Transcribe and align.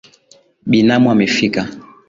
Binamu 0.69 1.11
amefika 1.11 1.61